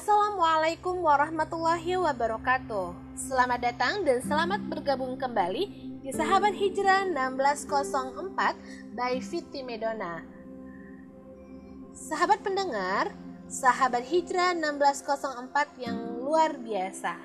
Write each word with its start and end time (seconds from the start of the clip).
Assalamualaikum 0.00 1.04
warahmatullahi 1.04 2.00
wabarakatuh. 2.00 2.96
Selamat 3.20 3.60
datang 3.60 4.00
dan 4.00 4.24
selamat 4.24 4.64
bergabung 4.64 5.20
kembali 5.20 5.68
di 6.00 6.08
Sahabat 6.08 6.56
Hijrah 6.56 7.04
1604 7.04 8.96
by 8.96 9.20
Fiti 9.20 9.60
Medona. 9.60 10.24
Sahabat 11.92 12.40
pendengar, 12.40 13.12
Sahabat 13.44 14.08
Hijrah 14.08 14.56
1604 14.56 15.84
yang 15.84 16.00
luar 16.16 16.56
biasa. 16.56 17.20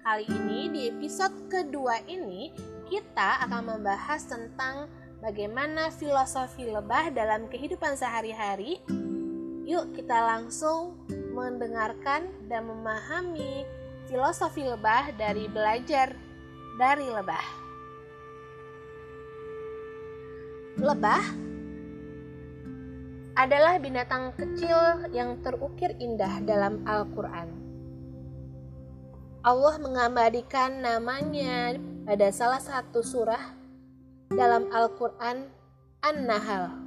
Kali 0.00 0.24
ini 0.24 0.72
di 0.72 0.80
episode 0.96 1.52
kedua 1.52 2.00
ini 2.08 2.56
kita 2.88 3.44
akan 3.44 3.76
membahas 3.76 4.24
tentang 4.24 4.88
bagaimana 5.20 5.92
filosofi 5.92 6.72
lebah 6.72 7.12
dalam 7.12 7.52
kehidupan 7.52 8.00
sehari-hari. 8.00 8.80
Yuk 9.68 9.92
kita 9.92 10.24
langsung 10.24 11.04
mendengarkan 11.34 12.30
dan 12.46 12.70
memahami 12.70 13.66
filosofi 14.06 14.62
lebah 14.62 15.10
dari 15.18 15.50
belajar 15.50 16.14
dari 16.78 17.10
lebah. 17.10 17.46
Lebah 20.78 21.24
adalah 23.34 23.78
binatang 23.82 24.30
kecil 24.38 25.10
yang 25.10 25.42
terukir 25.42 25.94
indah 25.98 26.38
dalam 26.46 26.86
Al-Quran. 26.86 27.50
Allah 29.44 29.74
mengabadikan 29.82 30.80
namanya 30.80 31.76
pada 32.06 32.30
salah 32.30 32.62
satu 32.62 33.02
surah 33.02 33.42
dalam 34.32 34.70
Al-Quran 34.70 35.50
An-Nahl. 36.00 36.83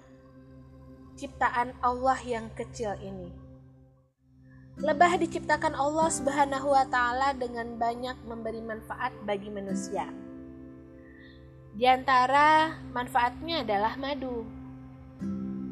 ciptaan 1.21 1.77
Allah 1.85 2.17
yang 2.25 2.49
kecil 2.57 2.97
ini. 3.05 3.44
Lebah 4.75 5.23
diciptakan 5.23 5.79
Allah 5.79 6.11
Subhanahu 6.11 6.75
wa 6.75 6.83
taala 6.91 7.31
dengan 7.31 7.79
banyak 7.79 8.27
memberi 8.27 8.59
manfaat 8.59 9.15
bagi 9.23 9.47
manusia. 9.47 10.11
Di 11.79 11.87
antara 11.87 12.75
manfaatnya 12.91 13.63
adalah 13.63 13.95
madu. 13.95 14.43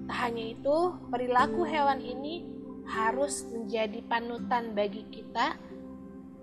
Tak 0.07 0.19
hanya 0.31 0.55
itu, 0.55 0.79
perilaku 1.11 1.67
hewan 1.67 1.99
ini 1.99 2.47
harus 2.87 3.43
menjadi 3.51 4.07
panutan 4.07 4.71
bagi 4.71 5.03
kita, 5.11 5.59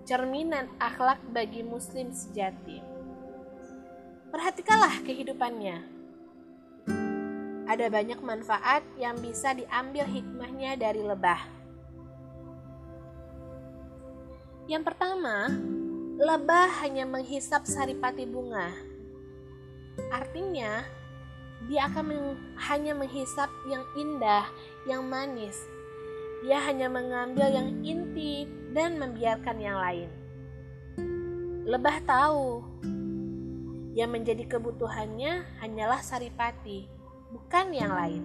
cerminan 0.04 0.68
akhlak 0.76 1.20
bagi 1.32 1.64
muslim 1.64 2.12
sejati. 2.12 2.84
Perhatikanlah 4.28 5.00
kehidupannya. 5.00 5.80
Ada 7.72 7.88
banyak 7.88 8.20
manfaat 8.20 8.84
yang 9.00 9.16
bisa 9.16 9.56
diambil 9.56 10.04
hikmahnya 10.04 10.76
dari 10.76 11.00
lebah 11.00 11.59
Yang 14.70 14.94
pertama, 14.94 15.50
lebah 16.14 16.70
hanya 16.86 17.02
menghisap 17.02 17.66
saripati 17.66 18.22
bunga. 18.22 18.70
Artinya, 20.14 20.86
dia 21.66 21.90
akan 21.90 22.04
meng, 22.06 22.38
hanya 22.70 22.94
menghisap 22.94 23.50
yang 23.66 23.82
indah, 23.98 24.46
yang 24.86 25.02
manis. 25.10 25.58
Dia 26.46 26.62
hanya 26.70 26.86
mengambil 26.86 27.50
yang 27.50 27.82
inti 27.82 28.46
dan 28.70 28.94
membiarkan 28.94 29.58
yang 29.58 29.74
lain. 29.74 30.08
Lebah 31.66 32.06
tahu 32.06 32.62
yang 33.98 34.14
menjadi 34.14 34.46
kebutuhannya 34.46 35.50
hanyalah 35.58 35.98
saripati, 35.98 36.86
bukan 37.34 37.74
yang 37.74 37.90
lain. 37.90 38.22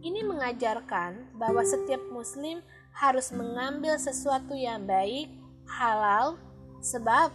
Ini 0.00 0.24
mengajarkan 0.24 1.36
bahwa 1.36 1.60
setiap 1.68 2.00
muslim 2.08 2.64
harus 2.98 3.30
mengambil 3.30 3.94
sesuatu 3.94 4.58
yang 4.58 4.82
baik, 4.82 5.30
halal, 5.70 6.34
sebab 6.82 7.30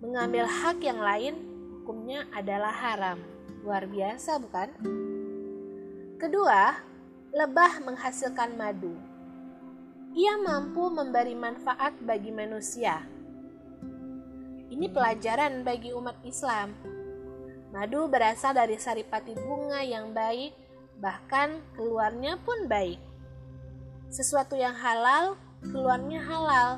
mengambil 0.00 0.48
hak 0.48 0.80
yang 0.80 0.96
lain 0.96 1.36
hukumnya 1.76 2.24
adalah 2.32 2.72
haram. 2.72 3.20
Luar 3.60 3.84
biasa, 3.84 4.40
bukan? 4.40 4.72
Kedua, 6.16 6.80
lebah 7.28 7.84
menghasilkan 7.84 8.56
madu. 8.56 8.96
Ia 10.16 10.40
mampu 10.40 10.88
memberi 10.88 11.36
manfaat 11.36 11.92
bagi 12.00 12.32
manusia. 12.32 13.04
Ini 14.72 14.88
pelajaran 14.96 15.60
bagi 15.60 15.92
umat 15.92 16.24
Islam. 16.24 16.72
Madu 17.68 18.08
berasal 18.08 18.56
dari 18.56 18.80
saripati 18.80 19.36
bunga 19.36 19.84
yang 19.84 20.16
baik, 20.16 20.56
bahkan 20.96 21.60
keluarnya 21.76 22.40
pun 22.40 22.64
baik 22.64 23.05
sesuatu 24.10 24.54
yang 24.54 24.74
halal 24.74 25.34
keluarnya 25.64 26.20
halal 26.22 26.70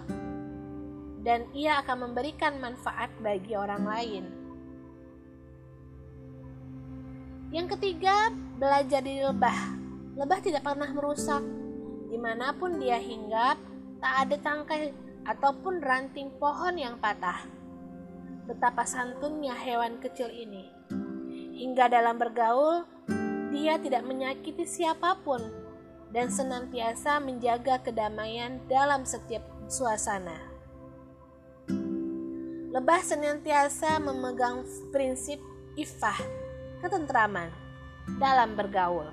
dan 1.26 1.44
ia 1.52 1.82
akan 1.82 2.08
memberikan 2.08 2.56
manfaat 2.62 3.10
bagi 3.20 3.52
orang 3.58 3.84
lain. 3.84 4.24
Yang 7.48 7.76
ketiga, 7.76 8.32
belajar 8.60 9.00
di 9.00 9.24
lebah. 9.24 9.58
Lebah 10.20 10.40
tidak 10.44 10.62
pernah 10.64 10.88
merusak. 10.92 11.40
Di 12.08 12.16
mana 12.20 12.52
pun 12.56 12.76
dia 12.80 13.00
hinggap, 13.00 13.56
tak 14.00 14.14
ada 14.24 14.36
tangkai 14.40 14.92
ataupun 15.24 15.80
ranting 15.80 16.32
pohon 16.36 16.76
yang 16.76 16.96
patah. 17.00 17.44
Betapa 18.48 18.88
santunnya 18.88 19.52
hewan 19.52 20.00
kecil 20.00 20.32
ini. 20.32 20.68
Hingga 21.58 21.92
dalam 21.92 22.16
bergaul, 22.16 22.84
dia 23.52 23.76
tidak 23.80 24.04
menyakiti 24.06 24.64
siapa 24.64 25.20
pun 25.20 25.67
dan 26.12 26.32
senantiasa 26.32 27.20
menjaga 27.20 27.80
kedamaian 27.84 28.60
dalam 28.68 29.04
setiap 29.04 29.44
suasana. 29.68 30.36
Lebah 32.68 33.00
senantiasa 33.00 33.96
memegang 34.00 34.64
prinsip 34.92 35.40
ifah, 35.76 36.16
ketentraman 36.84 37.52
dalam 38.16 38.56
bergaul. 38.56 39.08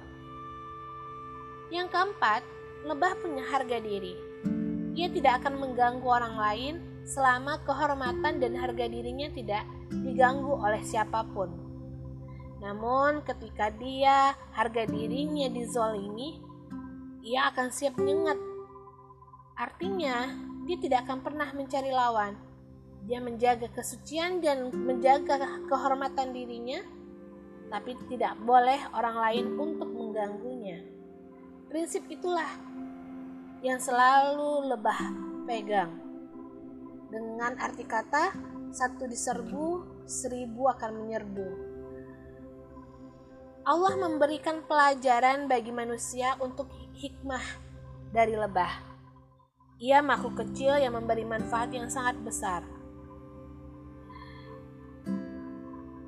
Yang 1.72 1.88
keempat, 1.92 2.42
lebah 2.86 3.18
punya 3.20 3.44
harga 3.48 3.82
diri. 3.82 4.16
Ia 4.96 5.12
tidak 5.12 5.44
akan 5.44 5.60
mengganggu 5.60 6.08
orang 6.08 6.36
lain 6.40 6.76
selama 7.04 7.60
kehormatan 7.68 8.40
dan 8.40 8.54
harga 8.56 8.88
dirinya 8.88 9.28
tidak 9.34 9.64
diganggu 9.92 10.56
oleh 10.56 10.80
siapa 10.86 11.26
pun. 11.36 11.52
Namun, 12.64 13.22
ketika 13.28 13.70
dia 13.76 14.34
harga 14.56 14.88
dirinya 14.88 15.52
dizolimi, 15.52 16.40
ia 17.26 17.50
akan 17.50 17.74
siap 17.74 17.98
menyengat. 17.98 18.38
Artinya, 19.58 20.30
dia 20.70 20.78
tidak 20.78 21.10
akan 21.10 21.26
pernah 21.26 21.50
mencari 21.58 21.90
lawan. 21.90 22.38
Dia 23.10 23.18
menjaga 23.18 23.66
kesucian 23.74 24.46
dan 24.46 24.70
menjaga 24.70 25.42
kehormatan 25.66 26.38
dirinya, 26.38 26.86
tapi 27.74 27.98
tidak 28.14 28.38
boleh 28.46 28.78
orang 28.94 29.18
lain 29.18 29.46
untuk 29.58 29.90
mengganggunya. 29.90 30.86
Prinsip 31.66 32.06
itulah 32.14 32.50
yang 33.66 33.82
selalu 33.82 34.70
lebah 34.70 35.00
pegang. 35.50 35.98
Dengan 37.10 37.58
arti 37.58 37.90
kata, 37.90 38.38
satu 38.70 39.10
diserbu, 39.10 39.66
seribu 40.06 40.70
akan 40.70 40.92
menyerbu. 40.94 41.75
Allah 43.66 43.98
memberikan 43.98 44.62
pelajaran 44.70 45.50
bagi 45.50 45.74
manusia 45.74 46.38
untuk 46.38 46.70
hikmah 46.94 47.42
dari 48.14 48.38
lebah. 48.38 48.70
Ia 49.82 50.06
makhluk 50.06 50.38
kecil 50.46 50.78
yang 50.78 50.94
memberi 50.94 51.26
manfaat 51.26 51.74
yang 51.74 51.90
sangat 51.90 52.14
besar. 52.22 52.62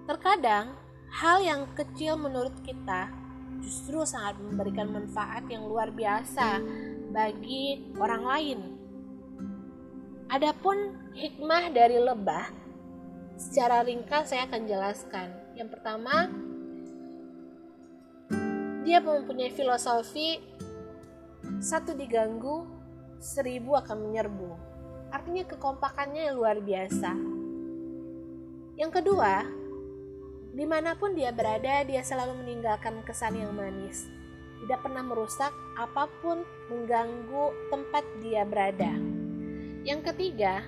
Terkadang, 0.05 0.77
hal 1.09 1.41
yang 1.41 1.65
kecil 1.73 2.13
menurut 2.21 2.53
kita 2.61 3.09
justru 3.65 4.05
sangat 4.05 4.37
memberikan 4.37 4.93
manfaat 4.93 5.41
yang 5.49 5.65
luar 5.65 5.89
biasa 5.89 6.61
bagi 7.09 7.89
orang 7.97 8.23
lain. 8.23 8.59
Adapun 10.29 11.09
hikmah 11.17 11.73
dari 11.73 11.97
lebah, 11.97 12.53
secara 13.33 13.81
ringkas 13.81 14.29
saya 14.29 14.45
akan 14.45 14.61
jelaskan. 14.69 15.27
Yang 15.57 15.73
pertama, 15.73 16.29
dia 18.87 19.03
mempunyai 19.03 19.51
filosofi 19.51 20.39
satu 21.59 21.91
diganggu, 21.91 22.63
seribu 23.19 23.75
akan 23.75 24.07
menyerbu. 24.07 24.51
Artinya 25.11 25.43
kekompakannya 25.43 26.31
yang 26.31 26.35
luar 26.39 26.63
biasa. 26.63 27.11
Yang 28.79 28.91
kedua, 28.95 29.43
di 30.55 30.63
mana 30.63 30.95
pun 30.95 31.11
dia 31.19 31.35
berada, 31.35 31.83
dia 31.83 31.99
selalu 31.99 32.39
meninggalkan 32.39 33.03
kesan 33.03 33.35
yang 33.35 33.51
manis. 33.51 34.07
Tidak 34.63 34.79
pernah 34.79 35.03
merusak 35.03 35.51
apa 35.75 36.07
pun 36.23 36.47
mengganggu 36.71 37.45
tempat 37.67 38.03
dia 38.23 38.47
berada. 38.47 38.95
Yang 39.83 40.15
ketiga, 40.15 40.63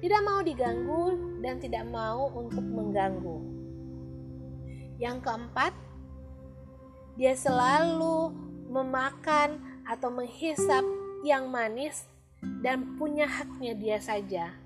tidak 0.00 0.20
mau 0.24 0.40
diganggu 0.40 1.36
dan 1.44 1.60
tidak 1.60 1.84
mau 1.92 2.32
untuk 2.32 2.64
mengganggu. 2.64 3.38
Yang 4.96 5.16
keempat, 5.28 5.91
dia 7.12 7.36
selalu 7.36 8.32
memakan 8.72 9.60
atau 9.84 10.08
menghisap 10.08 10.80
yang 11.20 11.52
manis 11.52 12.08
dan 12.64 12.96
punya 12.96 13.28
haknya 13.28 13.76
dia 13.76 13.98
saja. 14.00 14.56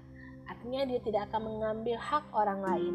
Artinya 0.47 0.87
dia 0.87 1.01
tidak 1.03 1.27
akan 1.31 1.43
mengambil 1.43 1.99
hak 1.99 2.25
orang 2.31 2.61
lain. 2.63 2.95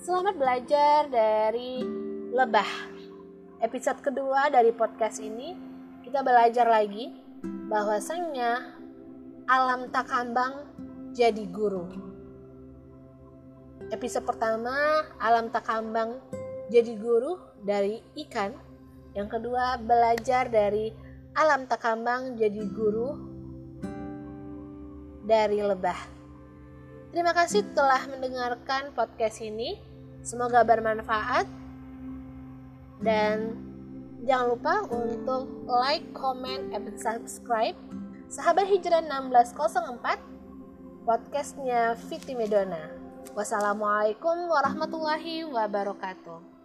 Selamat 0.00 0.34
belajar 0.40 1.00
dari 1.12 1.84
lebah. 2.32 2.70
Episode 3.60 4.00
kedua 4.00 4.48
dari 4.48 4.72
podcast 4.72 5.20
ini 5.20 5.52
kita 6.00 6.24
belajar 6.24 6.64
lagi 6.64 7.12
bahwasanya 7.68 8.72
alam 9.44 9.92
takambang 9.92 10.64
jadi 11.12 11.44
guru. 11.52 11.92
Episode 13.92 14.24
pertama 14.24 15.04
alam 15.20 15.52
takambang 15.52 16.18
jadi 16.70 16.92
guru 16.98 17.38
dari 17.62 18.02
ikan. 18.26 18.54
Yang 19.16 19.40
kedua 19.40 19.80
belajar 19.80 20.52
dari 20.52 20.92
alam 21.36 21.64
takambang 21.68 22.36
jadi 22.36 22.62
guru 22.68 23.16
dari 25.24 25.60
lebah. 25.60 25.96
Terima 27.10 27.32
kasih 27.32 27.64
telah 27.72 28.04
mendengarkan 28.12 28.92
podcast 28.92 29.40
ini. 29.40 29.80
Semoga 30.20 30.66
bermanfaat. 30.66 31.48
Dan 33.00 33.56
jangan 34.24 34.56
lupa 34.56 34.74
untuk 34.88 35.68
like, 35.68 36.08
comment, 36.16 36.72
and 36.72 36.88
subscribe 36.96 37.76
Sahabat 38.26 38.66
Hijrah 38.66 39.06
1604 39.06 41.06
podcastnya 41.06 41.94
Fiti 41.94 42.34
Medona. 42.34 42.90
Wassalamualaikum 43.38 44.50
warahmatullahi 44.50 45.46
wabarakatuh. 45.46 46.55